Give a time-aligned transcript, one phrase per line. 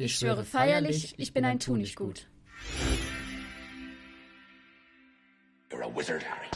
[0.00, 2.28] Ich, schwöre feierlich, ich bin ein Tunichtgut.
[5.72, 6.46] You're a wizard, Harry.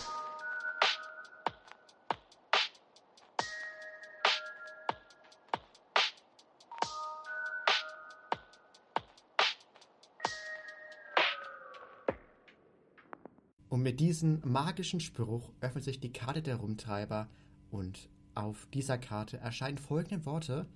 [13.69, 17.29] Und mit diesem magischen Spruch öffnet sich die Karte der Rumtreiber
[17.73, 20.69] und auf dieser Karte erscheinen folgende Worte: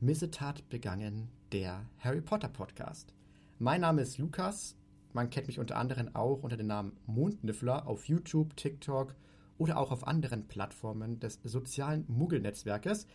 [0.00, 3.14] Missetat begangen, der Harry Potter Podcast.
[3.58, 4.76] Mein Name ist Lukas.
[5.14, 9.14] Man kennt mich unter anderem auch unter dem Namen Mondniffler auf YouTube, TikTok
[9.56, 13.06] oder auch auf anderen Plattformen des sozialen Muggelnetzwerkes.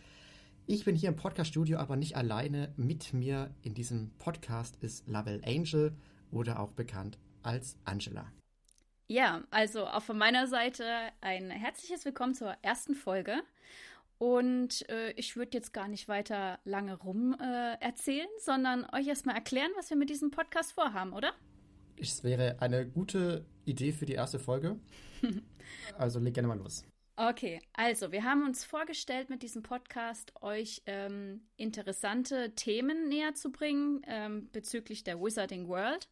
[0.66, 2.72] Ich bin hier im Podcast-Studio aber nicht alleine.
[2.76, 5.96] Mit mir in diesem Podcast ist Lavelle Angel
[6.32, 8.32] oder auch bekannt als Angela.
[9.06, 10.84] Ja, also auch von meiner Seite
[11.20, 13.42] ein herzliches Willkommen zur ersten Folge.
[14.24, 19.34] Und äh, ich würde jetzt gar nicht weiter lange rum äh, erzählen, sondern euch erstmal
[19.34, 21.34] erklären, was wir mit diesem Podcast vorhaben, oder?
[21.98, 24.80] Es wäre eine gute Idee für die erste Folge.
[25.98, 26.86] also leg gerne mal los.
[27.16, 33.52] Okay, also wir haben uns vorgestellt, mit diesem Podcast euch ähm, interessante Themen näher zu
[33.52, 36.08] bringen ähm, bezüglich der Wizarding World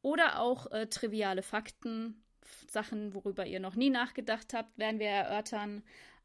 [0.00, 2.24] oder auch äh, triviale Fakten,
[2.68, 5.82] Sachen, worüber ihr noch nie nachgedacht habt, werden wir erörtern.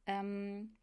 [0.07, 0.77] Ähm,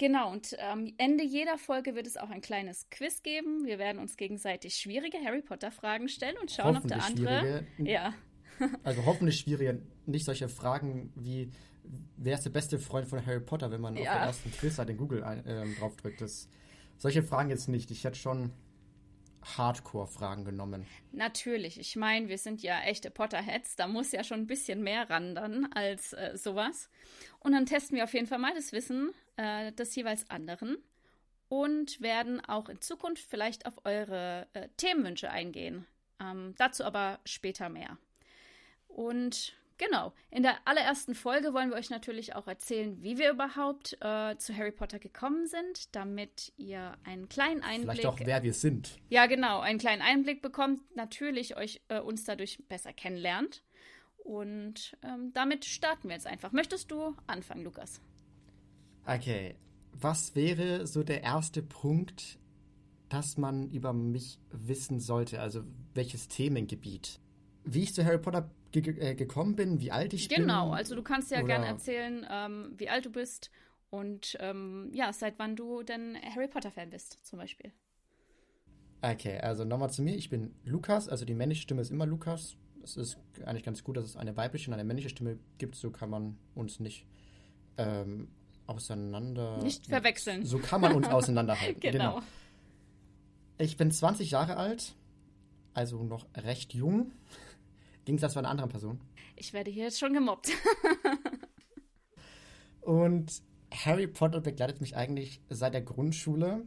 [0.00, 3.66] Genau, und am ähm, Ende jeder Folge wird es auch ein kleines Quiz geben.
[3.66, 7.66] Wir werden uns gegenseitig schwierige Harry Potter-Fragen stellen und schauen, ob der andere.
[7.76, 8.14] Ja.
[8.82, 11.50] also hoffentlich schwierige, nicht solche Fragen wie,
[12.16, 14.00] wer ist der beste Freund von Harry Potter, wenn man ja.
[14.00, 16.22] auf den ersten Quiz halt in Google äh, draufdrückt.
[16.22, 16.48] Das,
[16.96, 17.90] solche Fragen jetzt nicht.
[17.90, 18.52] Ich hätte schon
[19.42, 20.86] Hardcore-Fragen genommen.
[21.12, 21.78] Natürlich.
[21.78, 23.76] Ich meine, wir sind ja echte Potterheads.
[23.76, 26.90] Da muss ja schon ein bisschen mehr ran dann als äh, sowas.
[27.40, 30.76] Und dann testen wir auf jeden Fall mal das Wissen äh, des jeweils anderen
[31.48, 35.86] und werden auch in Zukunft vielleicht auf eure äh, Themenwünsche eingehen.
[36.20, 37.98] Ähm, dazu aber später mehr.
[38.88, 40.12] Und Genau.
[40.30, 44.54] In der allerersten Folge wollen wir euch natürlich auch erzählen, wie wir überhaupt äh, zu
[44.54, 47.92] Harry Potter gekommen sind, damit ihr einen kleinen Einblick.
[47.92, 48.98] Vielleicht auch, wer wir sind.
[49.08, 49.60] Ja, genau.
[49.60, 53.62] Einen kleinen Einblick bekommt, natürlich euch äh, uns dadurch besser kennenlernt.
[54.18, 56.52] Und ähm, damit starten wir jetzt einfach.
[56.52, 58.02] Möchtest du anfangen, Lukas?
[59.06, 59.56] Okay.
[59.92, 62.38] Was wäre so der erste Punkt,
[63.08, 65.40] dass man über mich wissen sollte?
[65.40, 67.18] Also welches Themengebiet?
[67.64, 70.46] Wie ich zu Harry Potter ge äh, gekommen bin, wie alt ich genau, bin.
[70.46, 73.50] Genau, also du kannst ja gerne erzählen, ähm, wie alt du bist
[73.90, 77.72] und ähm, ja, seit wann du denn Harry Potter-Fan bist, zum Beispiel.
[79.02, 80.14] Okay, also nochmal zu mir.
[80.14, 82.56] Ich bin Lukas, also die männliche Stimme ist immer Lukas.
[82.82, 85.74] Es ist eigentlich ganz gut, dass es eine weibliche und eine männliche Stimme gibt.
[85.74, 87.06] So kann man uns nicht
[87.78, 88.28] ähm,
[88.66, 89.58] auseinander.
[89.62, 90.44] Nicht verwechseln.
[90.44, 91.80] So kann man uns auseinanderhalten.
[91.80, 92.14] genau.
[92.14, 92.26] genau.
[93.58, 94.94] Ich bin 20 Jahre alt,
[95.74, 97.12] also noch recht jung.
[98.04, 99.00] Gegensatz zu einer anderen Person.
[99.36, 100.50] Ich werde hier jetzt schon gemobbt.
[102.80, 106.66] und Harry Potter begleitet mich eigentlich seit der Grundschule.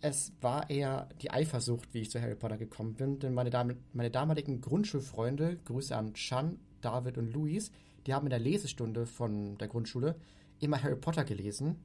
[0.00, 3.76] Es war eher die Eifersucht, wie ich zu Harry Potter gekommen bin, denn meine, Dam
[3.92, 7.70] meine damaligen Grundschulfreunde, Grüße an Chan, David und Luis,
[8.06, 10.16] die haben in der Lesestunde von der Grundschule
[10.58, 11.76] immer Harry Potter gelesen.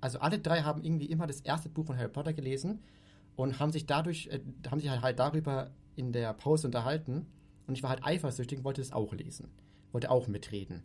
[0.00, 2.82] Also alle drei haben irgendwie immer das erste Buch von Harry Potter gelesen
[3.36, 7.26] und haben sich dadurch, äh, haben sich halt, halt darüber in der Pause unterhalten.
[7.70, 9.48] Und ich war halt eifersüchtig und wollte es auch lesen.
[9.92, 10.82] Wollte auch mitreden.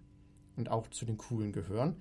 [0.56, 1.96] Und auch zu den Coolen gehören.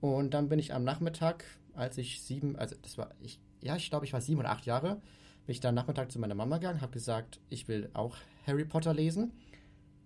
[0.00, 1.44] Und dann bin ich am Nachmittag,
[1.74, 4.64] als ich sieben, also das war, ich, ja, ich glaube, ich war sieben oder acht
[4.64, 5.02] Jahre,
[5.44, 8.16] bin ich dann Nachmittag zu meiner Mama gegangen, habe gesagt, ich will auch
[8.46, 9.34] Harry Potter lesen.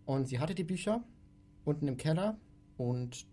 [0.07, 1.05] Und sie hatte die Bücher
[1.65, 2.37] unten im Keller
[2.77, 3.29] und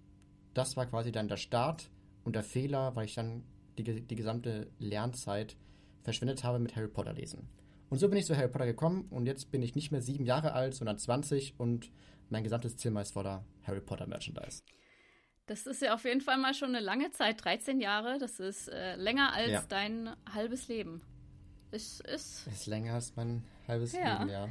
[0.54, 1.90] das war quasi dann der Start
[2.24, 3.42] und der Fehler, weil ich dann
[3.80, 5.58] die, die gesamte Lernzeit
[6.04, 7.50] verschwendet habe mit Harry Potter lesen.
[7.94, 10.26] Und so bin ich zu Harry Potter gekommen und jetzt bin ich nicht mehr sieben
[10.26, 11.92] Jahre alt, sondern 20 und
[12.32, 14.64] mein gesamtes Zimmer ist voller Harry Potter Merchandise.
[15.46, 18.18] Das ist ja auf jeden Fall mal schon eine lange Zeit, 13 Jahre.
[18.18, 19.64] Das ist äh, länger als ja.
[19.70, 21.04] dein halbes Leben.
[21.70, 22.48] Es ist.
[22.48, 24.18] ist länger als mein halbes ja.
[24.18, 24.50] Leben, ja.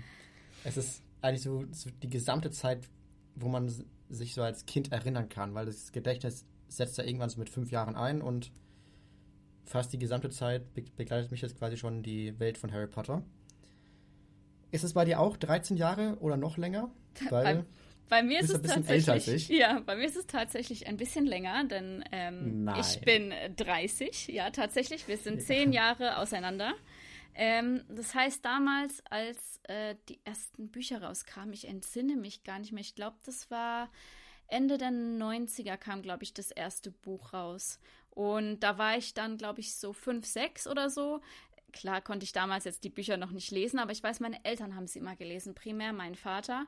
[0.63, 2.89] Es ist eigentlich so, so, die gesamte Zeit,
[3.35, 3.69] wo man
[4.09, 7.73] sich so als Kind erinnern kann, weil das Gedächtnis setzt ja irgendwann so mit fünf
[7.73, 8.53] Jahren ein und
[9.65, 13.25] fast die gesamte Zeit be begleitet mich jetzt quasi schon die Welt von Harry Potter.
[14.73, 16.91] Ist es bei dir auch 13 Jahre oder noch länger?
[17.31, 17.65] Weil bei,
[18.09, 19.49] bei mir ist es tatsächlich.
[19.49, 24.29] Ja, bei mir ist es tatsächlich ein bisschen länger, denn ähm, ich bin 30.
[24.29, 25.07] Ja, tatsächlich.
[25.09, 26.75] Wir sind zehn Jahre auseinander.
[27.35, 32.73] Ähm, das heißt, damals, als äh, die ersten Bücher rauskamen, ich entsinne mich gar nicht
[32.73, 32.83] mehr.
[32.83, 33.91] Ich glaube, das war
[34.47, 37.79] Ende der 90er kam, glaube ich, das erste Buch raus.
[38.11, 41.21] Und da war ich dann, glaube ich, so fünf, sechs oder so.
[41.73, 44.75] Klar konnte ich damals jetzt die Bücher noch nicht lesen, aber ich weiß, meine Eltern
[44.75, 46.67] haben sie immer gelesen, primär mein Vater.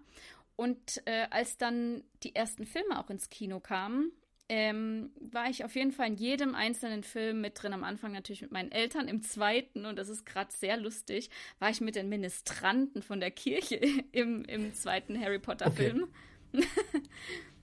[0.56, 4.12] Und äh, als dann die ersten Filme auch ins Kino kamen,
[4.48, 7.72] ähm, war ich auf jeden Fall in jedem einzelnen Film mit drin.
[7.72, 11.70] Am Anfang natürlich mit meinen Eltern, im zweiten, und das ist gerade sehr lustig, war
[11.70, 13.76] ich mit den Ministranten von der Kirche
[14.12, 16.08] im, im zweiten Harry Potter-Film.
[16.52, 16.66] Okay.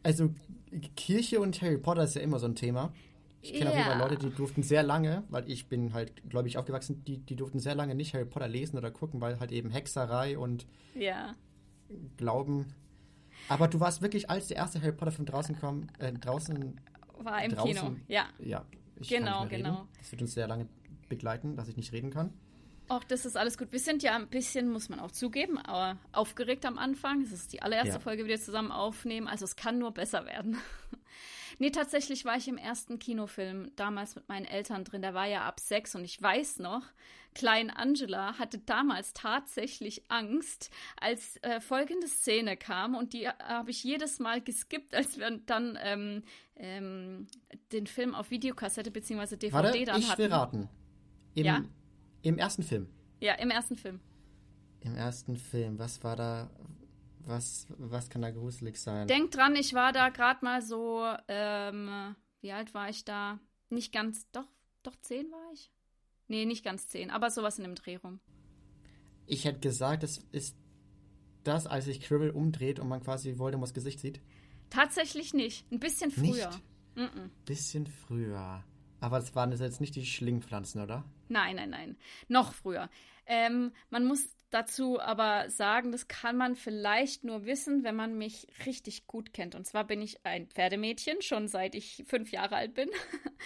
[0.04, 0.34] also
[0.96, 2.94] Kirche und Harry Potter ist ja immer so ein Thema.
[3.42, 3.70] Ich kenne ja.
[3.72, 7.04] auf jeden Fall Leute, die durften sehr lange, weil ich bin halt, glaube ich, aufgewachsen,
[7.06, 10.38] die, die durften sehr lange nicht Harry Potter lesen oder gucken, weil halt eben Hexerei
[10.38, 11.36] und ja.
[12.18, 12.74] Glauben.
[13.50, 16.80] Aber du warst wirklich, als der erste Harry Potter-Film draußen kam, äh, draußen.
[17.18, 18.26] War im draußen, Kino, ja.
[18.40, 18.66] Ja,
[19.00, 19.70] ich genau, genau.
[19.70, 19.88] Reden.
[19.98, 20.68] Das wird uns sehr lange
[21.10, 22.34] begleiten, dass ich nicht reden kann.
[22.88, 23.72] Auch das ist alles gut.
[23.72, 27.22] Wir sind ja ein bisschen, muss man auch zugeben, aber aufgeregt am Anfang.
[27.22, 28.00] Es ist die allererste ja.
[28.00, 29.28] Folge, die wir zusammen aufnehmen.
[29.28, 30.58] Also es kann nur besser werden.
[31.62, 35.04] Nee, tatsächlich war ich im ersten Kinofilm damals mit meinen Eltern drin.
[35.04, 36.82] Der war ja ab sechs und ich weiß noch,
[37.36, 43.70] Klein Angela hatte damals tatsächlich Angst, als äh, folgende Szene kam und die äh, habe
[43.70, 46.24] ich jedes Mal geskippt, als wir dann ähm,
[46.56, 47.28] ähm,
[47.72, 49.36] den Film auf Videokassette bzw.
[49.36, 50.18] DVD Warte, dann ich hatten.
[50.20, 50.70] will raten.
[51.36, 51.64] Im, ja?
[52.24, 52.90] Im ersten Film.
[53.20, 54.00] Ja, im ersten Film.
[54.80, 56.50] Im ersten Film, was war da,
[57.26, 59.08] was, was kann da gruselig sein?
[59.08, 63.40] Denk dran, ich war da gerade mal so, ähm, wie alt war ich da?
[63.70, 64.48] Nicht ganz, doch,
[64.84, 65.72] doch zehn war ich?
[66.28, 68.20] Nee, nicht ganz zehn, aber sowas in dem Dreh rum.
[69.26, 70.56] Ich hätte gesagt, es ist
[71.44, 74.22] das, als sich Quirrell umdreht und man quasi Voldemorts Gesicht sieht.
[74.70, 75.70] Tatsächlich nicht.
[75.72, 76.50] Ein bisschen früher.
[76.50, 76.64] Nicht?
[76.96, 77.30] Mm -mm.
[77.46, 78.64] Bisschen früher.
[79.02, 81.04] Aber das waren jetzt nicht die Schlingpflanzen, oder?
[81.28, 81.98] Nein, nein, nein.
[82.30, 82.90] Noch früher.
[83.26, 88.48] Ähm, man muss dazu aber sagen, das kann man vielleicht nur wissen, wenn man mich
[88.66, 89.56] richtig gut kennt.
[89.56, 92.90] Und zwar bin ich ein Pferdemädchen, schon seit ich fünf Jahre alt bin.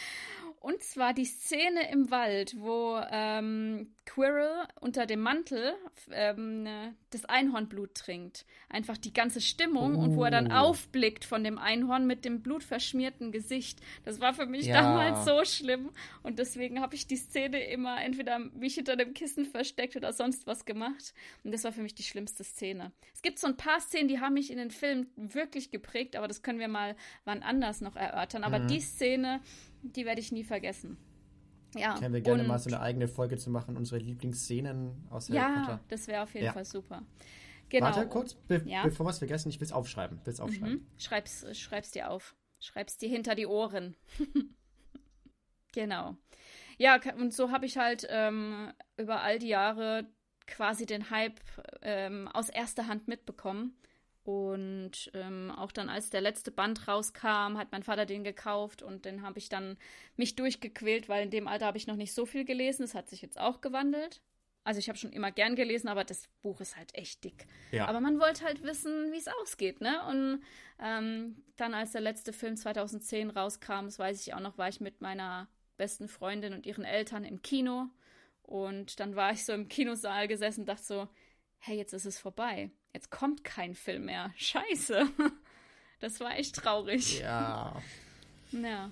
[0.66, 5.76] Und zwar die Szene im Wald, wo ähm, Quirrell unter dem Mantel
[6.12, 6.68] ähm,
[7.12, 8.48] das Einhornblut trinkt.
[8.68, 10.00] Einfach die ganze Stimmung oh.
[10.00, 10.56] und wo er dann oh.
[10.56, 13.80] aufblickt von dem Einhorn mit dem blutverschmierten Gesicht.
[14.06, 14.82] Das war für mich ja.
[14.82, 15.92] damals so schlimm.
[16.24, 20.48] Und deswegen habe ich die Szene immer entweder mich hinter dem Kissen versteckt oder sonst
[20.48, 21.14] was gemacht.
[21.44, 22.92] Und das war für mich die schlimmste Szene.
[23.14, 26.28] Es gibt so ein paar Szenen, die haben mich in den Film wirklich geprägt, aber
[26.28, 28.44] das können wir mal wann anders noch erörtern.
[28.44, 28.68] Aber mhm.
[28.68, 29.42] die Szene
[29.94, 30.98] die werde ich nie vergessen.
[31.76, 31.98] Ja.
[32.00, 35.60] Können wir gerne mal so eine eigene Folge zu machen, unsere Lieblingsszenen aus Harry ja,
[35.60, 35.72] Potter.
[35.74, 36.54] Ja, das wäre auf jeden ja.
[36.54, 37.04] Fall super.
[37.70, 37.88] Genau.
[37.88, 38.84] Warte kurz, be ja.
[38.84, 40.22] bevor wir es vergessen, ich will es aufschreiben.
[40.24, 40.76] Will's aufschreiben.
[40.76, 40.88] Mhm.
[40.98, 42.36] Schreib's, schreib's dir auf.
[42.60, 43.96] Schreib's dir hinter die Ohren.
[45.74, 46.16] genau.
[46.78, 50.08] Ja, und so habe ich halt ähm, über all die Jahre
[50.48, 51.40] quasi den Hype
[51.82, 53.76] ähm, aus erster Hand mitbekommen.
[54.26, 59.06] Und ähm, auch dann, als der letzte Band rauskam, hat mein Vater den gekauft und
[59.06, 59.78] den habe ich dann
[60.16, 62.82] mich durchgequält, weil in dem Alter habe ich noch nicht so viel gelesen.
[62.82, 64.24] Das hat sich jetzt auch gewandelt.
[64.64, 67.46] Also ich habe schon immer gern gelesen, aber das Buch ist halt echt dick.
[67.72, 67.86] Ja.
[67.86, 70.04] Aber man wollte halt wissen, wie es ausgeht, ne?
[70.08, 70.42] Und
[70.80, 74.82] ähm, dann, als der letzte Film 2010 rauskam, das weiß ich auch noch, war ich
[74.82, 77.90] mit meiner besten Freundin und ihren Eltern im Kino.
[78.42, 81.08] Und dann war ich so im Kinosaal gesessen und dachte so,
[81.60, 84.32] hey, jetzt ist es vorbei jetzt kommt kein Film mehr.
[84.36, 85.08] Scheiße.
[86.02, 87.22] Das war echt traurig.
[87.22, 87.82] Ja.
[88.52, 88.92] Ja.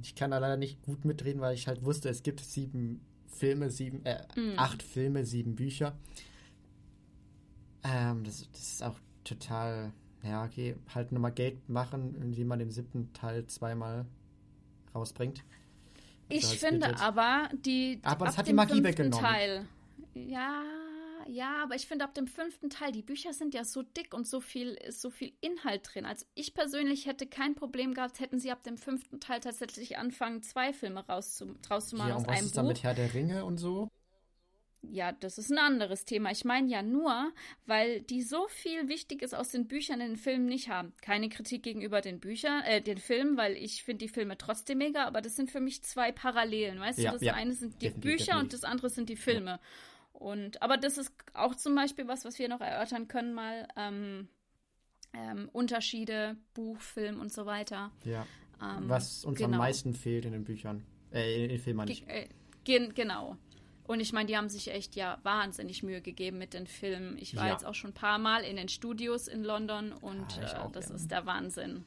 [0.00, 3.70] Ich kann da leider nicht gut mitreden, weil ich halt wusste, es gibt sieben Filme,
[3.70, 4.58] sieben, äh, mm.
[4.58, 5.94] acht Filme, sieben Bücher.
[7.84, 12.70] Ähm, das, das ist auch total, ja, okay, halt nochmal Geld machen, indem man den
[12.70, 14.06] siebten Teil zweimal
[14.94, 15.44] rausbringt.
[16.30, 18.00] Also ich finde aber, die.
[18.02, 19.22] Aber es hat die Magie weggenommen.
[19.22, 19.66] Teil.
[20.14, 20.64] Ja,
[21.28, 24.26] ja, aber ich finde ab dem fünften Teil, die Bücher sind ja so dick und
[24.26, 26.04] so viel, ist so viel Inhalt drin.
[26.04, 30.42] Also ich persönlich hätte kein Problem gehabt, hätten sie ab dem fünften Teil tatsächlich anfangen,
[30.42, 32.62] zwei Filme rauszu, rauszumachen ja, aus was einem ist Buch.
[32.62, 33.88] mit Herr der Ringe und so?
[34.90, 36.32] Ja, das ist ein anderes Thema.
[36.32, 37.32] Ich meine ja nur,
[37.66, 40.92] weil die so viel Wichtiges aus den Büchern in den Filmen nicht haben.
[41.02, 45.06] Keine Kritik gegenüber den Büchern, äh, den Filmen, weil ich finde die Filme trotzdem mega,
[45.06, 47.18] aber das sind für mich zwei Parallelen, weißt ja, du?
[47.18, 48.42] Das ja, eine sind die Bücher definitiv.
[48.42, 49.52] und das andere sind die Filme.
[49.52, 49.60] Ja.
[50.22, 54.28] Und, aber das ist auch zum Beispiel was, was wir noch erörtern können, mal ähm,
[55.12, 57.90] ähm, Unterschiede, Buch, Film und so weiter.
[58.04, 58.24] Ja.
[58.62, 59.54] Ähm, was uns genau.
[59.54, 62.08] am meisten fehlt in den Büchern, äh, in den Filmen nicht.
[62.08, 62.28] Äh,
[62.62, 63.36] gen genau.
[63.84, 67.18] Und ich meine, die haben sich echt ja wahnsinnig Mühe gegeben mit den Filmen.
[67.18, 67.52] Ich war ja.
[67.52, 70.86] jetzt auch schon ein paar Mal in den Studios in London und ja, äh, das
[70.86, 71.00] gerne.
[71.00, 71.84] ist der Wahnsinn.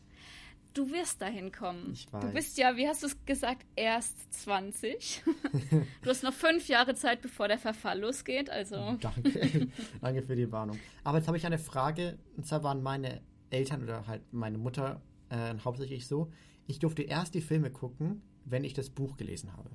[0.75, 1.91] Du wirst dahin kommen.
[1.93, 2.21] Ich weiß.
[2.21, 5.23] Du bist ja, wie hast du es gesagt, erst 20.
[6.01, 8.49] du hast noch fünf Jahre Zeit, bevor der Verfall losgeht.
[8.49, 8.97] Also.
[8.99, 9.69] Danke.
[10.01, 10.77] Danke für die Warnung.
[11.05, 12.19] Aber jetzt habe ich eine Frage.
[12.35, 16.29] Und zwar waren meine Eltern oder halt meine Mutter äh, hauptsächlich so.
[16.67, 19.71] Ich durfte erst die Filme gucken, wenn ich das Buch gelesen habe.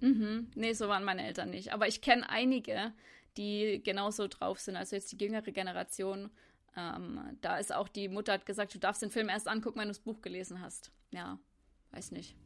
[0.00, 0.48] Mhm.
[0.54, 1.74] Nee, so waren meine Eltern nicht.
[1.74, 2.94] Aber ich kenne einige,
[3.36, 4.76] die genauso drauf sind.
[4.76, 6.30] Also jetzt die jüngere Generation.
[6.76, 9.88] Ähm, da ist auch die Mutter hat gesagt, du darfst den Film erst angucken, wenn
[9.88, 10.92] du das Buch gelesen hast.
[11.10, 11.38] Ja,
[11.92, 12.36] weiß nicht.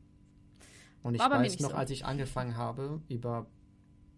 [1.02, 1.76] Und ich weiß noch, so.
[1.76, 3.46] als ich angefangen habe, über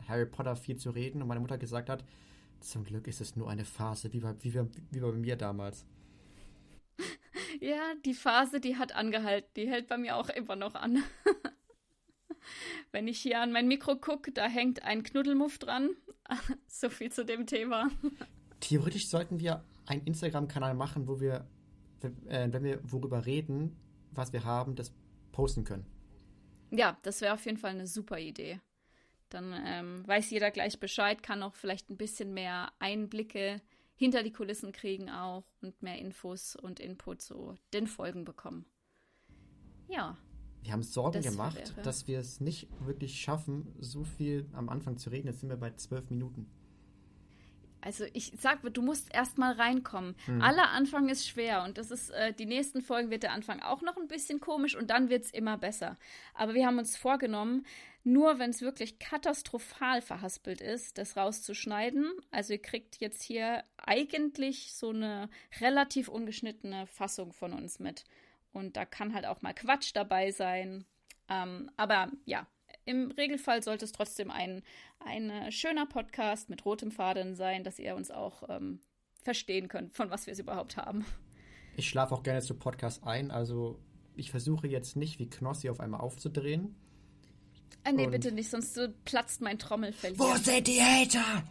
[0.06, 2.04] Harry Potter viel zu reden und meine Mutter gesagt hat,
[2.60, 4.54] zum Glück ist es nur eine Phase, wie bei, wie,
[4.90, 5.86] wie bei mir damals.
[7.60, 9.48] Ja, die Phase, die hat angehalten.
[9.56, 11.04] Die hält bei mir auch immer noch an.
[12.92, 15.90] Wenn ich hier an mein Mikro gucke, da hängt ein Knuddelmuff dran.
[16.66, 17.88] so viel zu dem Thema.
[18.58, 19.62] Theoretisch sollten wir
[19.92, 21.46] einen Instagram-Kanal machen, wo wir,
[22.00, 23.76] äh, wenn wir worüber reden,
[24.10, 24.92] was wir haben, das
[25.32, 25.86] posten können.
[26.70, 28.60] Ja, das wäre auf jeden Fall eine super Idee.
[29.28, 33.60] Dann ähm, weiß jeder gleich Bescheid, kann auch vielleicht ein bisschen mehr Einblicke
[33.94, 38.66] hinter die Kulissen kriegen auch und mehr Infos und Input zu den Folgen bekommen.
[39.88, 40.16] Ja.
[40.62, 41.82] Wir haben Sorgen das gemacht, wäre.
[41.82, 45.28] dass wir es nicht wirklich schaffen, so viel am Anfang zu reden.
[45.28, 46.50] Jetzt sind wir bei zwölf Minuten.
[47.82, 50.14] Also ich sag, du musst erst mal reinkommen.
[50.26, 50.40] Hm.
[50.40, 53.82] Aller Anfang ist schwer und das ist äh, die nächsten Folgen wird der Anfang auch
[53.82, 55.98] noch ein bisschen komisch und dann wird es immer besser.
[56.34, 57.66] Aber wir haben uns vorgenommen,
[58.04, 62.12] nur wenn es wirklich katastrophal verhaspelt ist, das rauszuschneiden.
[62.30, 65.28] Also ihr kriegt jetzt hier eigentlich so eine
[65.60, 68.04] relativ ungeschnittene Fassung von uns mit.
[68.52, 70.84] Und da kann halt auch mal Quatsch dabei sein.
[71.28, 72.46] Ähm, aber ja,
[72.84, 74.62] im Regelfall sollte es trotzdem ein,
[74.98, 78.80] ein äh, schöner Podcast mit rotem Faden sein, dass ihr uns auch ähm,
[79.22, 81.04] verstehen könnt, von was wir es überhaupt haben.
[81.76, 83.78] Ich schlafe auch gerne zu Podcasts ein, also
[84.14, 86.74] ich versuche jetzt nicht wie Knossi auf einmal aufzudrehen.
[87.84, 90.18] Ah, nee, Und bitte nicht, sonst platzt mein Trommelfell.
[90.18, 91.42] Wo sind die Hater?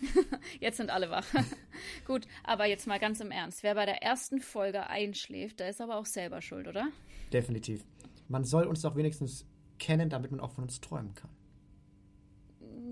[0.60, 1.26] jetzt sind alle wach.
[2.06, 3.62] Gut, aber jetzt mal ganz im Ernst.
[3.62, 6.88] Wer bei der ersten Folge einschläft, der ist aber auch selber schuld, oder?
[7.32, 7.84] Definitiv.
[8.28, 9.46] Man soll uns doch wenigstens
[9.80, 11.30] kennen, damit man auch von uns träumen kann.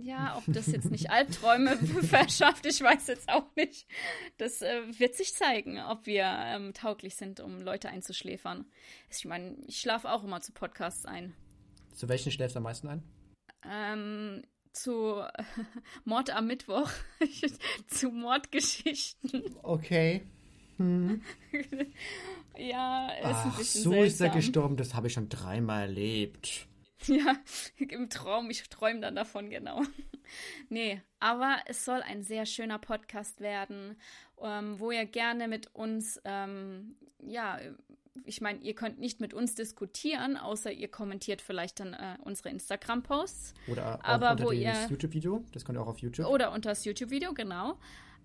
[0.02, 3.87] Ja, ob das jetzt nicht Albträume verschafft, ich weiß jetzt auch nicht.
[4.38, 8.66] Das äh, wird sich zeigen, ob wir ähm, tauglich sind, um Leute einzuschläfern.
[9.11, 11.35] Ich meine, ich schlafe auch immer zu Podcasts ein.
[11.95, 13.02] Zu welchen schläfst du am meisten ein?
[13.68, 14.42] Ähm,
[14.73, 15.42] zu äh,
[16.04, 16.90] Mord am Mittwoch,
[17.87, 19.42] zu Mordgeschichten.
[19.62, 20.23] Okay.
[20.76, 21.23] Hm.
[22.57, 24.07] ja, ist Ach, ein bisschen so seltsam.
[24.07, 26.68] ist er gestorben, das habe ich schon dreimal erlebt.
[27.07, 27.37] Ja,
[27.78, 29.83] im Traum, ich träume dann davon, genau.
[30.69, 33.97] nee, aber es soll ein sehr schöner Podcast werden,
[34.43, 37.59] ähm, wo ihr gerne mit uns, ähm, ja,
[38.25, 42.50] ich meine, ihr könnt nicht mit uns diskutieren, außer ihr kommentiert vielleicht dann äh, unsere
[42.50, 43.55] Instagram-Posts.
[43.69, 46.26] Oder aber unter wo das YouTube-Video, das könnt ihr auch auf YouTube.
[46.26, 47.78] Oder unter das YouTube-Video, genau.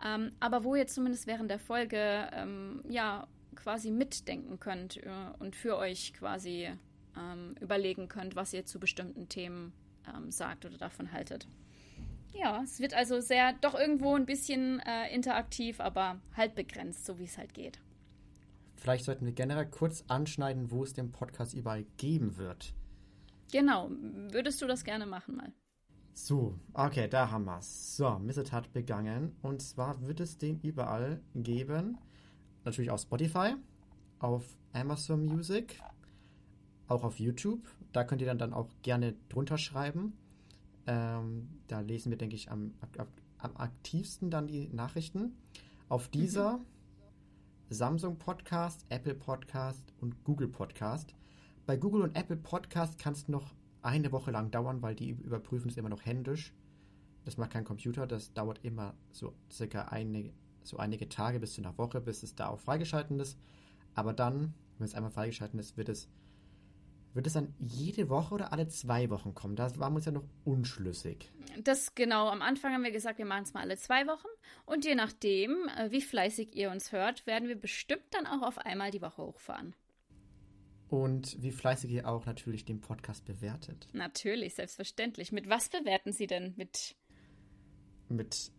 [0.04, 5.56] Ähm, aber wo ihr zumindest während der Folge, ähm, ja, quasi mitdenken könnt äh, und
[5.56, 6.70] für euch quasi
[7.18, 9.74] ähm, überlegen könnt, was ihr zu bestimmten Themen
[10.08, 11.48] ähm, sagt oder davon haltet.
[12.34, 17.20] Ja, es wird also sehr, doch irgendwo ein bisschen äh, interaktiv, aber halt begrenzt, so
[17.20, 17.80] wie es halt geht.
[18.76, 22.74] Vielleicht sollten wir generell kurz anschneiden, wo es den Podcast überall geben wird.
[23.52, 23.90] Genau,
[24.32, 25.54] würdest du das gerne machen mal?
[26.16, 27.98] So, okay, da haben wir es.
[27.98, 29.36] So, Missetat begangen.
[29.42, 31.98] Und zwar wird es den überall geben.
[32.66, 33.56] Natürlich auf Spotify,
[34.20, 35.80] auf Amazon Music,
[36.88, 37.62] auch auf YouTube.
[37.92, 40.14] Da könnt ihr dann, dann auch gerne drunter schreiben.
[40.86, 45.34] Ähm, da lesen wir, denke ich, am, am, am, aktivsten dann die Nachrichten.
[45.90, 46.66] Auf dieser mhm.
[47.70, 51.16] Samsung Podcast, Apple Podcast und Google Podcast.
[51.66, 55.70] Bei Google und Apple Podcast kann es noch eine Woche lang dauern, weil die überprüfen
[55.70, 56.54] es immer noch händisch.
[57.26, 61.62] Das macht kein Computer, das dauert immer so circa eine, so einige Tage bis zu
[61.62, 63.40] einer Woche, bis es da auch freigeschalten ist.
[63.96, 66.10] Aber dann, wenn es einmal freigeschalten ist, wird es
[67.14, 69.56] wird es dann jede Woche oder alle zwei Wochen kommen?
[69.56, 71.32] Da waren wir uns ja noch unschlüssig.
[71.64, 72.28] Das genau.
[72.30, 74.28] Am Anfang haben wir gesagt, wir machen es mal alle zwei Wochen.
[74.66, 78.58] Und je nachdem, äh, wie fleißig ihr uns hört, werden wir bestimmt dann auch auf
[78.58, 79.76] einmal die Woche hochfahren.
[80.90, 83.88] Und wie fleißig ihr auch natürlich den Podcast bewertet.
[83.94, 85.32] Natürlich, selbstverständlich.
[85.32, 86.54] Mit was bewerten Sie denn?
[86.56, 86.96] Mit.
[88.10, 88.52] Mit.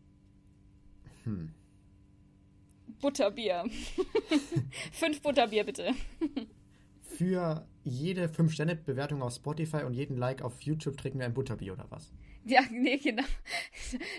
[1.24, 1.54] Hm.
[3.00, 3.64] Butterbier.
[4.92, 5.92] Fünf Butterbier, bitte.
[7.16, 11.86] Für jede 5-Sterne-Bewertung auf Spotify und jeden Like auf YouTube trinken wir ein Butterbier oder
[11.90, 12.12] was?
[12.44, 13.24] Ja, nee, genau.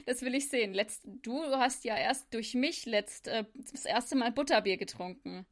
[0.06, 0.74] Das will ich sehen.
[0.74, 5.46] Letzt, du hast ja erst durch mich letzt äh, das erste Mal Butterbier getrunken.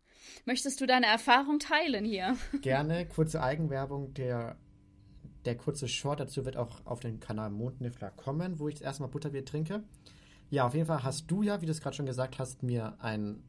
[0.46, 2.36] Möchtest du deine Erfahrung teilen hier?
[2.62, 3.08] Gerne.
[3.08, 4.14] Kurze Eigenwerbung.
[4.14, 4.58] Der,
[5.46, 9.04] der kurze Short dazu wird auch auf den Kanal Mondniffler kommen, wo ich das erste
[9.04, 9.84] Mal Butterbier trinke.
[10.50, 12.96] Ja, auf jeden Fall hast du ja, wie du es gerade schon gesagt hast, mir
[13.00, 13.44] ein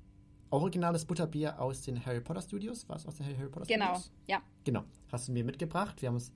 [0.54, 2.88] originales Butterbier aus den Harry Potter Studios.
[2.88, 4.12] War es aus den Harry Potter genau, Studios?
[4.26, 4.42] Genau, ja.
[4.64, 6.00] Genau, hast du mir mitgebracht.
[6.00, 6.32] Wir haben es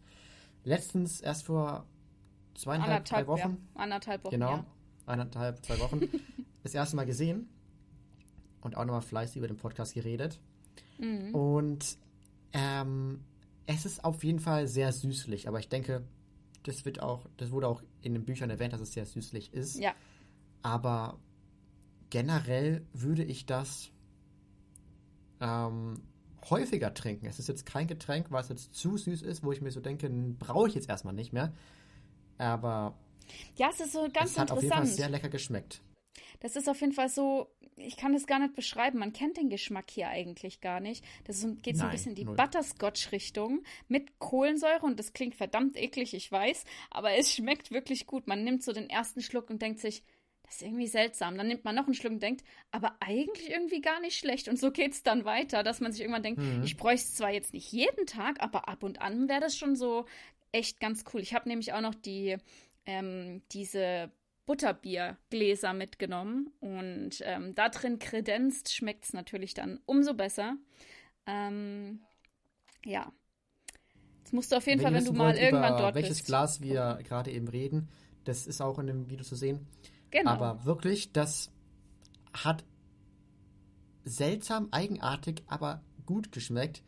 [0.64, 1.87] letztens erst vor
[2.54, 3.38] zweieinhalb, drei Wochen.
[3.38, 3.82] Ja.
[3.82, 4.32] Anderthalb Wochen.
[4.32, 4.66] Genau, Ja.
[5.06, 6.00] eineinhalb, zwei Wochen.
[6.62, 7.48] das erste Mal gesehen
[8.60, 10.40] und auch nochmal fleißig über den Podcast geredet.
[10.98, 11.34] Mhm.
[11.34, 11.98] Und
[12.52, 13.20] ähm,
[13.66, 16.02] es ist auf jeden Fall sehr süßlich, aber ich denke,
[16.64, 19.78] das wird auch, das wurde auch in den Büchern erwähnt, dass es sehr süßlich ist.
[19.78, 19.94] Ja.
[20.62, 21.18] Aber
[22.10, 23.90] generell würde ich das
[25.40, 26.02] ähm,
[26.50, 27.26] häufiger trinken.
[27.26, 30.09] Es ist jetzt kein Getränk, was jetzt zu süß ist, wo ich mir so denke,
[30.11, 31.52] brauche ich jetzt erstmal nicht mehr.
[32.38, 32.99] Aber
[33.57, 34.97] Ja, es ist so ganz es hat auf jeden Fall interessant.
[34.97, 35.83] sehr lecker geschmeckt.
[36.40, 38.99] Das ist auf jeden Fall so, ich kann das gar nicht beschreiben.
[38.99, 41.04] Man kennt den Geschmack hier eigentlich gar nicht.
[41.25, 42.25] Das so, geht so ein Nein, bisschen in die.
[42.25, 48.26] Butterscotch-Richtung mit Kohlensäure und das klingt verdammt eklig, ich weiß, aber es schmeckt wirklich gut.
[48.26, 50.02] Man nimmt so den ersten Schluck und denkt sich,
[50.49, 51.37] das ist irgendwie seltsam.
[51.37, 54.49] Dann nimmt man noch einen Schluck und denkt, aber eigentlich irgendwie gar nicht schlecht.
[54.49, 56.62] Und so geht es dann weiter, dass man sich irgendwann denkt, Mhm.
[56.64, 59.76] ich bräuchte es zwar jetzt nicht jeden Tag, aber ab und an wäre das schon
[59.76, 60.07] so
[60.50, 61.21] echt ganz cool.
[61.21, 62.38] Ich habe nämlich auch noch die,
[62.87, 64.11] ähm, diese
[64.47, 70.57] Butterbiergläser mitgenommen und ähm, da drin kredenzt schmeckt es natürlich dann umso besser.
[71.26, 72.00] Ähm,
[72.87, 73.12] ja.
[74.21, 76.19] Jetzt musst du auf jeden Wenn Fall, wenn du mal wollt, irgendwann über dort welches
[76.19, 76.26] bist.
[76.26, 77.88] Glas wir gerade eben reden,
[78.25, 79.67] das ist auch in dem Video zu sehen.
[80.11, 80.31] Genau.
[80.31, 81.50] Aber wirklich, das
[82.33, 82.65] hat
[84.05, 86.83] seltsam, eigenartig, aber gut geschmeckt.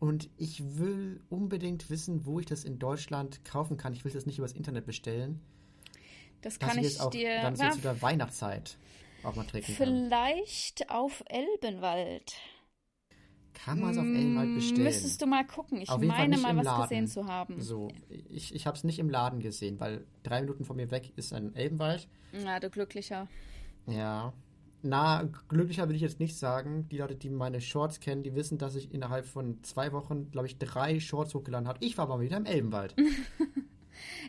[0.00, 3.92] Und ich will unbedingt wissen, wo ich das in Deutschland kaufen kann.
[3.92, 5.40] Ich will das nicht übers Internet bestellen.
[6.42, 7.40] das kann ich auch dir.
[7.40, 8.76] dann na, so zu der Weihnachtszeit
[9.22, 9.86] auch mal trinken kann.
[9.86, 12.34] vielleicht auf Elbenwald.
[13.54, 14.82] Kann man es auf Elbenwald bestellen?
[14.84, 15.80] Müsstest du mal gucken.
[15.80, 16.82] Ich meine mal was Laden.
[16.82, 17.60] gesehen zu haben.
[17.60, 17.88] So,
[18.28, 21.32] ich, ich habe es nicht im Laden gesehen, weil drei Minuten von mir weg ist
[21.32, 22.08] ein Elbenwald.
[22.44, 23.28] Na, du Glücklicher.
[23.86, 24.32] Ja.
[24.82, 26.88] Na, glücklicher will ich jetzt nicht sagen.
[26.90, 30.46] Die Leute, die meine Shorts kennen, die wissen, dass ich innerhalb von zwei Wochen, glaube
[30.46, 31.78] ich, drei Shorts hochgeladen habe.
[31.82, 32.94] Ich war aber wieder im Elbenwald.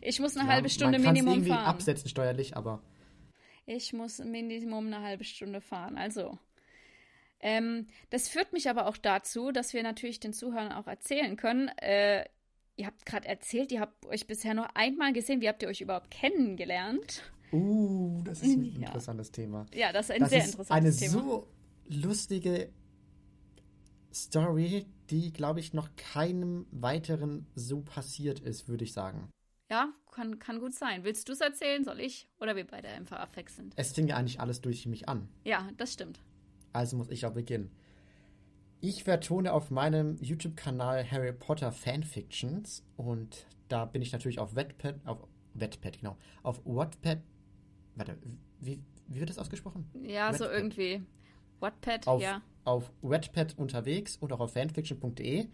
[0.02, 1.66] Ich muss eine Ja, halbe Stunde man Minimum irgendwie fahren.
[1.66, 2.82] absetzen steuerlich, aber
[3.66, 5.98] Ich muss Minimum eine halbe Stunde fahren.
[5.98, 6.38] Also.
[7.48, 11.68] Ähm, das führt mich aber auch dazu, dass wir natürlich den Zuhörern auch erzählen können.
[11.78, 12.26] Äh,
[12.76, 15.42] ihr habt gerade erzählt, ihr habt euch bisher nur einmal gesehen.
[15.42, 17.22] Wie habt ihr euch überhaupt kennengelernt?
[17.52, 18.88] uh, das ist ein Ja.
[18.88, 19.68] interessantes Thema.
[19.74, 21.12] Ja, das ist ein Das sehr ist eine interessantes Thema.
[21.24, 21.48] so
[21.88, 22.70] lustige
[24.14, 29.30] Story, die, glaube ich, noch keinem weiteren so passiert ist, würde ich sagen.
[29.70, 31.04] Ja, kann, kann gut sein.
[31.04, 31.84] Willst du es erzählen?
[31.84, 32.28] Soll ich?
[32.40, 33.74] Oder wir beide einfach abwechselnd?
[33.76, 35.28] Es fing ja eigentlich alles durch mich an.
[35.44, 36.20] Ja, das stimmt.
[36.76, 37.72] Also muss ich auch beginnen.
[38.82, 44.96] Ich vertone auf meinem YouTube-Kanal Harry Potter Fanfictions und da bin ich natürlich auf Wattpad,
[45.06, 47.20] auf Wattpad, genau, auf Wattpad,
[47.96, 48.18] warte,
[48.60, 49.90] wie, wie wird das ausgesprochen?
[50.04, 50.58] Ja, so Wattpad.
[50.58, 51.04] irgendwie.
[51.62, 52.42] Wattpad, Auf, ja.
[52.66, 55.48] auf Wattpad unterwegs und auch auf fanfiction.de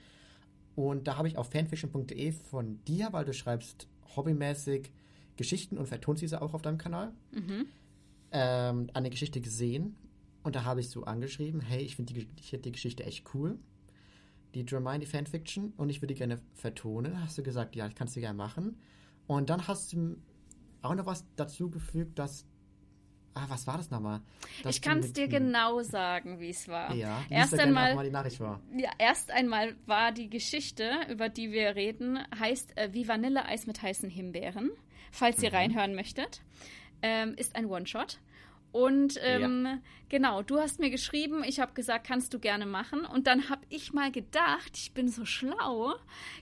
[0.76, 4.92] und da habe ich auf fanfiction.de von dir, weil du schreibst hobbymäßig
[5.38, 7.68] Geschichten und vertonst diese auch auf deinem Kanal, Mhm.
[8.32, 9.96] ähm, eine Geschichte gesehen
[10.44, 13.26] und da habe ich so angeschrieben, hey, ich finde die, ich find die Geschichte echt
[13.34, 13.58] cool,
[14.54, 17.22] die Dramini Fanfiction und ich würde die gerne vertonen.
[17.22, 18.78] Hast du gesagt, ja, ich kann es dir gerne machen.
[19.28, 20.18] Und dann hast du
[20.82, 22.46] auch noch was dazu gefügt, dass,
[23.34, 24.22] ah, was war das nochmal?
[24.64, 26.94] Dass Ich kann es dir genau sagen, wie es war.
[26.96, 28.60] Ja, Erst einmal, mal die Nachricht vor.
[28.76, 33.82] ja, erst einmal war die Geschichte, über die wir reden, heißt äh, wie Vanilleeis mit
[33.82, 34.72] heißen Himbeeren.
[35.14, 35.44] Falls Mhm.
[35.46, 36.42] ihr reinhören möchtet,
[37.02, 38.20] ähm, ist ein One-Shot.
[38.72, 43.06] Und ähm, genau, du hast mir geschrieben, ich habe gesagt, kannst du gerne machen.
[43.06, 45.94] Und dann habe ich mal gedacht, ich bin so schlau,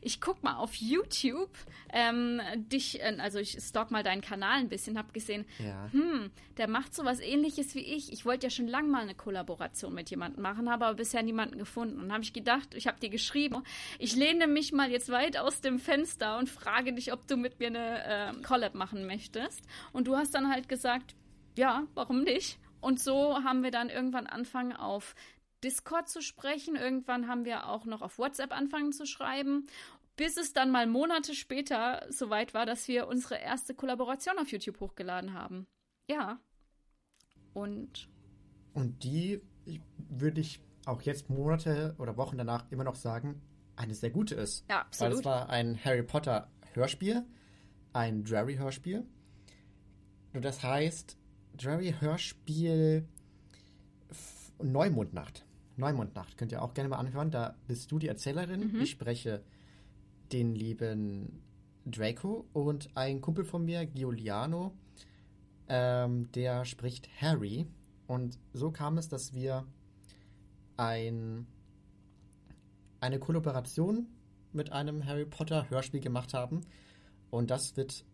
[0.02, 1.50] ich guck mal auf YouTube,
[1.92, 5.90] ähm, dich, äh, also ich stalk mal deinen Kanal ein bisschen, habe gesehen, Ja.
[5.92, 8.12] hm, der macht sowas ähnliches wie ich.
[8.14, 11.58] Ich wollte ja schon lange mal eine Kollaboration mit jemandem machen, habe aber bisher niemanden
[11.58, 12.00] gefunden.
[12.00, 13.64] Und habe ich gedacht, ich habe dir geschrieben,
[13.98, 17.60] ich lehne mich mal jetzt weit aus dem Fenster und frage dich, ob du mit
[17.60, 18.06] mir eine
[18.38, 19.62] äh, Collab machen möchtest.
[19.94, 21.16] Und du hast dann halt gesagt,
[21.58, 22.60] ja, warum nicht?
[22.82, 25.16] Und so haben wir dann irgendwann angefangen auf
[25.64, 26.76] Discord zu sprechen.
[26.76, 29.68] Irgendwann haben wir auch noch auf WhatsApp angefangen zu schreiben.
[30.16, 34.80] Bis es dann mal Monate später soweit war, dass wir unsere erste Kollaboration auf YouTube
[34.80, 35.68] hochgeladen haben.
[36.10, 36.40] Ja.
[37.54, 38.10] Und
[38.74, 39.42] Und die
[40.10, 43.42] würde ich auch jetzt Monate oder Wochen danach immer noch sagen,
[43.76, 44.66] eine sehr gute ist.
[44.70, 45.20] ja, Weil absolut.
[45.20, 47.26] es war ein Harry Potter Hörspiel,
[47.94, 49.06] ein Drarry Hörspiel.
[50.34, 51.19] Und das heißt
[51.62, 53.06] Drarry Hörspiel
[54.10, 55.46] F- Neumondnacht.
[55.78, 57.32] Neumondnacht könnt ihr auch gerne mal anhören.
[57.32, 58.74] Da bist du die Erzählerin.
[58.74, 58.82] Mhm.
[58.82, 59.44] Ich spreche
[60.32, 61.42] den lieben
[61.86, 64.74] Draco und ein Kumpel von mir, Giuliano,
[65.68, 67.66] ähm, der spricht Harry.
[68.08, 69.66] Und so kam es, dass wir
[70.78, 71.48] ein,
[73.00, 74.08] eine Kollaboration
[74.52, 76.62] mit einem Harry Potter Hörspiel gemacht haben.
[77.30, 78.06] Und das wird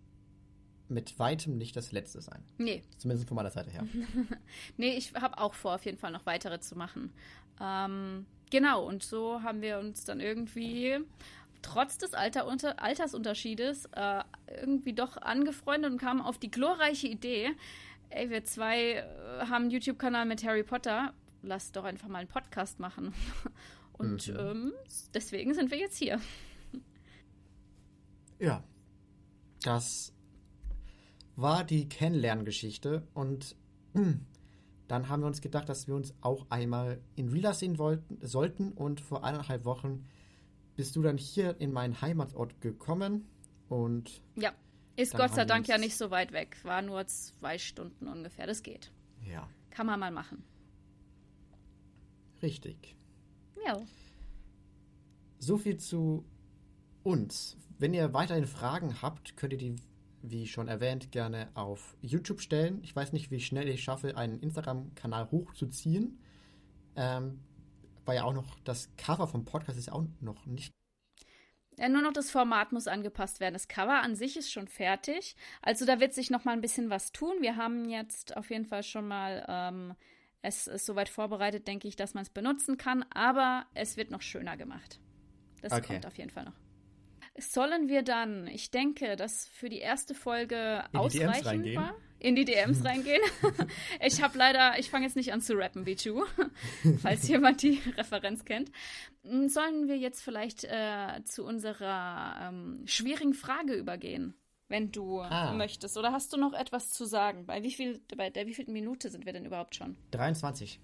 [0.87, 2.43] mit weitem nicht das letzte sein.
[2.57, 2.83] Nee.
[2.97, 3.85] Zumindest von meiner Seite her.
[4.77, 7.11] nee, ich habe auch vor, auf jeden Fall noch weitere zu machen.
[7.59, 10.99] Ähm, genau, und so haben wir uns dann irgendwie
[11.61, 14.23] trotz des Alter unter, Altersunterschiedes äh,
[14.61, 17.49] irgendwie doch angefreundet und kamen auf die glorreiche Idee,
[18.09, 19.05] ey, wir zwei äh,
[19.41, 23.13] haben einen YouTube-Kanal mit Harry Potter, lass doch einfach mal einen Podcast machen.
[23.97, 24.37] Und mhm.
[24.37, 24.73] ähm,
[25.13, 26.19] deswegen sind wir jetzt hier.
[28.39, 28.61] Ja,
[29.63, 30.13] das
[31.35, 33.55] war die Kennenlerngeschichte und
[34.87, 38.71] dann haben wir uns gedacht, dass wir uns auch einmal in Real sehen wollten, sollten
[38.71, 40.05] und vor eineinhalb Wochen
[40.75, 43.27] bist du dann hier in meinen Heimatort gekommen
[43.69, 44.53] und ja,
[44.95, 48.63] ist Gott sei Dank ja nicht so weit weg, war nur zwei Stunden ungefähr, das
[48.63, 48.91] geht.
[49.29, 49.49] Ja.
[49.69, 50.43] Kann man mal machen.
[52.41, 52.95] Richtig.
[53.65, 53.81] Ja.
[55.39, 56.23] So viel zu
[57.03, 57.57] uns.
[57.77, 59.75] Wenn ihr weiterhin Fragen habt, könnt ihr die,
[60.29, 62.79] wie schon erwähnt, gerne auf YouTube stellen.
[62.83, 66.19] Ich weiß nicht, wie schnell ich schaffe, einen Instagram-Kanal hochzuziehen.
[66.95, 67.39] Ähm,
[68.05, 70.71] weil ja auch noch das Cover vom Podcast ist ja auch noch nicht.
[71.77, 73.53] Ja, nur noch das Format muss angepasst werden.
[73.53, 75.35] Das Cover an sich ist schon fertig.
[75.61, 77.35] Also da wird sich noch mal ein bisschen was tun.
[77.41, 79.95] Wir haben jetzt auf jeden Fall schon mal ähm,
[80.45, 84.21] es ist soweit vorbereitet, denke ich, dass man es benutzen kann, aber es wird noch
[84.21, 84.99] schöner gemacht.
[85.61, 85.93] Das okay.
[85.93, 86.64] kommt auf jeden Fall noch.
[87.37, 92.45] Sollen wir dann, ich denke, dass für die erste Folge in ausreichend war, in die
[92.45, 93.21] DMs reingehen.
[94.01, 96.23] ich habe leider, ich fange jetzt nicht an zu rappen, Bichu,
[97.01, 98.71] falls jemand die Referenz kennt.
[99.23, 104.35] Hm, sollen wir jetzt vielleicht äh, zu unserer ähm, schwierigen Frage übergehen?
[104.67, 105.53] wenn du ah.
[105.53, 105.95] möchtest.
[105.95, 107.45] Oder hast du noch etwas zu sagen?
[107.45, 109.95] Bei wie viel, bei der wievielten Minute sind wir denn überhaupt schon?
[110.09, 110.79] 23.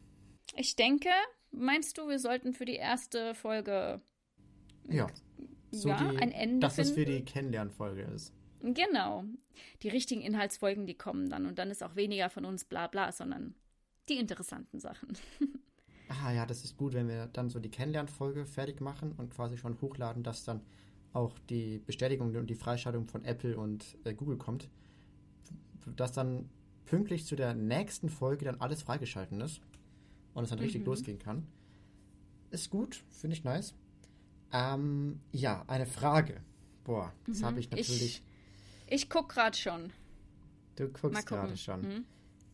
[0.56, 1.10] Ich denke,
[1.50, 4.02] meinst du, wir sollten für die erste Folge
[4.88, 5.08] ja,
[5.72, 6.90] so ja die, ein Ende dass finden?
[6.90, 8.34] es für die Kennenlernfolge ist.
[8.62, 9.24] Genau.
[9.82, 11.46] Die richtigen Inhaltsfolgen, die kommen dann.
[11.46, 13.56] Und dann ist auch weniger von uns bla bla, sondern
[14.10, 15.18] die interessanten Sachen.
[16.10, 19.58] ah ja, das ist gut, wenn wir dann so die Kennenlernfolge fertig machen und quasi
[19.58, 20.62] schon hochladen, dass dann
[21.14, 24.70] auch die Bestätigung und die Freischaltung von Apple und äh, Google kommt,
[25.96, 26.50] dass dann
[26.86, 29.62] pünktlich zu der nächsten Folge dann alles freigeschalten ist
[30.34, 30.66] und es dann mhm.
[30.66, 31.48] richtig losgehen kann.
[32.50, 33.74] Ist gut, finde ich nice.
[34.54, 36.42] Ähm, ja, eine Frage.
[36.84, 37.46] Boah, das mhm.
[37.46, 38.02] habe ich natürlich.
[38.02, 38.24] Ich,
[38.88, 39.92] ich gucke gerade schon.
[40.76, 41.82] Du guckst gerade schon.
[41.82, 42.06] Mhm.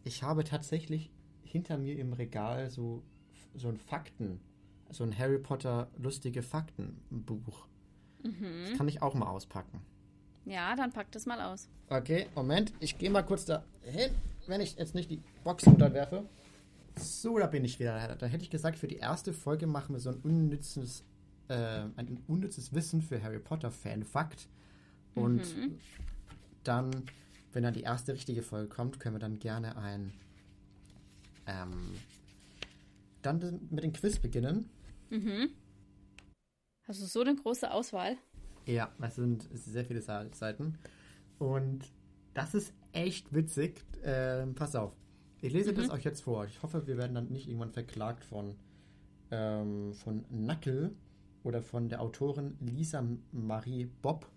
[0.03, 1.11] Ich habe tatsächlich
[1.43, 3.03] hinter mir im Regal so,
[3.55, 4.39] so ein Fakten,
[4.89, 7.67] so ein Harry Potter lustige Faktenbuch.
[8.23, 8.65] Mhm.
[8.69, 9.81] Das kann ich auch mal auspacken.
[10.45, 11.69] Ja, dann pack das mal aus.
[11.89, 12.73] Okay, Moment.
[12.79, 14.11] Ich gehe mal kurz da hin,
[14.47, 16.25] wenn ich jetzt nicht die Box runterwerfe.
[16.95, 18.15] So, da bin ich wieder.
[18.15, 21.03] Da hätte ich gesagt, für die erste Folge machen wir so ein unnützes,
[21.49, 24.47] äh, ein unnützes Wissen für Harry Potter Fan-Fakt.
[25.15, 25.79] Und mhm.
[26.63, 26.91] dann,
[27.53, 30.13] wenn dann die erste richtige Folge kommt, können wir dann gerne ein
[31.47, 31.95] ähm,
[33.21, 34.69] dann mit dem Quiz beginnen.
[35.09, 35.49] Mhm.
[36.83, 38.17] Hast du so eine große Auswahl?
[38.65, 40.77] Ja, es sind sehr viele Seiten.
[41.39, 41.85] Und
[42.33, 43.83] das ist echt witzig.
[44.03, 44.93] Ähm, pass auf.
[45.41, 45.75] Ich lese mhm.
[45.77, 46.45] das euch jetzt vor.
[46.45, 48.55] Ich hoffe, wir werden dann nicht irgendwann verklagt von,
[49.31, 50.95] ähm, von Nackel
[51.47, 54.29] oder von der Autorin Lisa Marie Bob,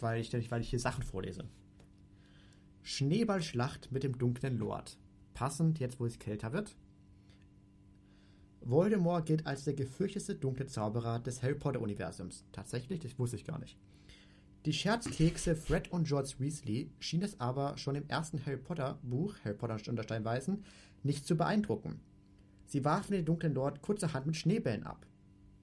[0.00, 1.44] weil ich, weil ich hier Sachen vorlese.
[2.82, 4.98] Schneeballschlacht mit dem dunklen Lord.
[5.32, 6.76] Passend jetzt, wo es kälter wird.
[8.60, 12.44] Voldemort gilt als der gefürchtete dunkle Zauberer des Harry Potter-Universums.
[12.52, 13.78] Tatsächlich, das wusste ich gar nicht.
[14.66, 19.56] Die Scherzkekse Fred und George Weasley schien es aber schon im ersten Harry Potter-Buch, Harry
[19.56, 20.58] Potter und der
[21.02, 21.98] nicht zu beeindrucken.
[22.66, 25.06] Sie warfen den dunklen Lord kurzerhand mit Schneebällen ab.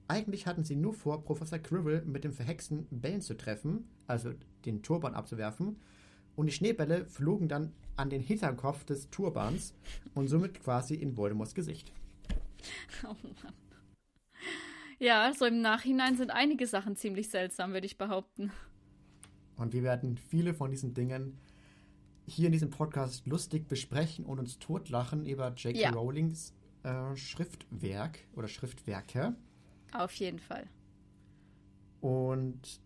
[0.08, 4.32] Eigentlich hatten sie nur vor, Professor Quirrell mit dem verhexten Bällen zu treffen, also
[4.64, 5.76] den Turban abzuwerfen,
[6.34, 9.74] und die Schneebälle flogen dann an den Hinterkopf des Turbans
[10.14, 11.92] und somit quasi in Voldemorts Gesicht.
[13.04, 13.54] Oh Mann.
[14.98, 18.50] Ja, so im Nachhinein sind einige Sachen ziemlich seltsam, würde ich behaupten.
[19.56, 21.38] Und wir werden viele von diesen Dingen
[22.26, 25.78] hier in diesem Podcast lustig besprechen und uns totlachen über J.K.
[25.78, 25.90] Ja.
[25.90, 29.34] Rowlings äh, Schriftwerk oder Schriftwerke.
[29.92, 30.66] Auf jeden Fall.
[32.00, 32.80] Und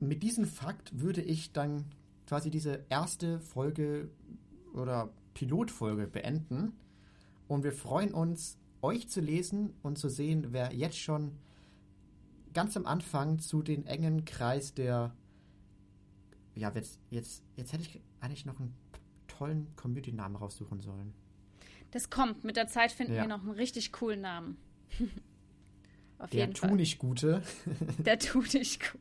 [0.00, 1.84] mit diesem Fakt würde ich dann
[2.26, 4.10] quasi diese erste Folge
[4.72, 6.72] oder Pilotfolge beenden.
[7.48, 11.38] Und wir freuen uns euch zu lesen und zu sehen, wer jetzt schon
[12.52, 15.14] ganz am Anfang zu den engen Kreis der
[16.54, 18.74] ja, jetzt, jetzt, jetzt hätte ich eigentlich noch einen
[19.26, 21.14] tollen Community-Namen raussuchen sollen.
[21.90, 22.44] Das kommt.
[22.44, 23.22] Mit der Zeit finden ja.
[23.22, 24.56] wir noch einen richtig coolen Namen.
[26.20, 26.68] Auf der jeden Fall.
[26.68, 27.42] Der Tunichtgute.
[27.98, 28.98] Der Tunichtgute.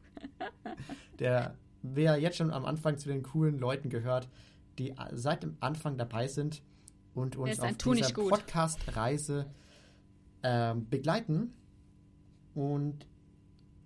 [1.19, 4.29] der wer jetzt schon am Anfang zu den coolen Leuten gehört,
[4.77, 6.61] die seit dem Anfang dabei sind
[7.13, 9.45] und uns auf dieser Podcast-Reise
[10.43, 11.53] ähm, begleiten.
[12.53, 13.07] Und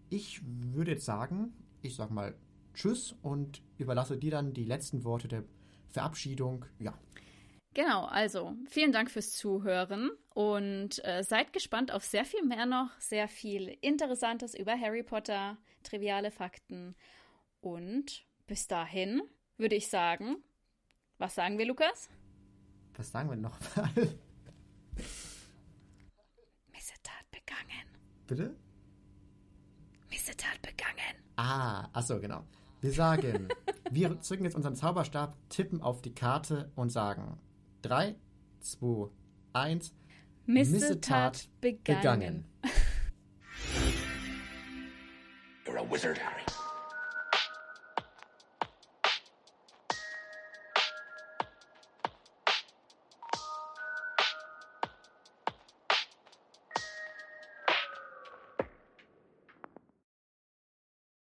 [0.10, 2.36] ich würde jetzt sagen, ich sag mal
[2.74, 5.44] Tschüss und überlasse dir dann die letzten Worte der
[5.90, 6.66] Verabschiedung.
[6.80, 6.94] Ja.
[7.74, 12.92] Genau, also vielen Dank fürs Zuhören und äh, seid gespannt auf sehr viel mehr noch,
[13.00, 16.96] sehr viel Interessantes über Harry Potter, triviale Fakten
[17.62, 19.24] und bis dahin
[19.58, 20.38] würde ich sagen,
[21.18, 22.10] was sagen wir, Lukas?
[22.96, 23.90] Was sagen wir nochmal?
[26.72, 27.88] Missetat begangen.
[28.28, 28.56] Bitte?
[30.12, 31.16] Missetat begangen.
[31.38, 32.44] Ah, achso, genau.
[32.82, 33.48] Wir sagen,
[33.90, 37.40] wir zücken jetzt unseren Zauberstab, tippen auf die Karte und sagen
[37.84, 38.16] 3,
[38.80, 39.12] 2,
[39.54, 39.92] 1.
[40.48, 42.02] Missetat begangen.
[42.02, 42.46] begangen.
[45.66, 46.43] You're a wizard, Harry.